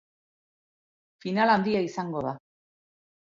[1.25, 2.35] Final handia izango da.